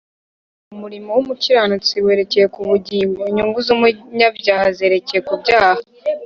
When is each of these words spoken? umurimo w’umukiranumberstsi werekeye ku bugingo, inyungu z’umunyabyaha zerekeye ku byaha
umurimo 0.73 1.09
w’umukiranumberstsi 1.15 2.03
werekeye 2.05 2.45
ku 2.53 2.59
bugingo, 2.69 3.19
inyungu 3.29 3.57
z’umunyabyaha 3.65 4.65
zerekeye 4.77 5.21
ku 5.27 5.33
byaha 5.41 5.81